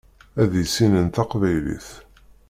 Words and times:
Ad 0.41 0.51
issinen 0.63 1.07
taqbaylit. 1.09 1.87